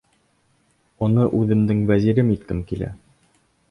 Уны 1.09 1.27
үҙемдең 1.41 1.87
вәзирем 1.93 2.35
иткем 2.39 2.67
килә. 2.73 2.95